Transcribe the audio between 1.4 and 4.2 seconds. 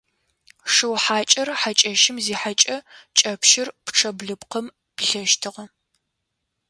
хьакӏэщым зихьэкӏэ кӏэпщыр пчъэ